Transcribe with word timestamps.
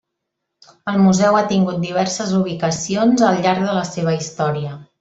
El 0.91 0.95
Museu 1.01 1.37
ha 1.39 1.43
tingut 1.51 1.77
diverses 1.83 2.31
ubicacions 2.39 3.25
al 3.29 3.39
llarg 3.45 3.65
de 3.69 3.77
la 3.81 3.85
seva 3.93 4.15
història. 4.23 4.75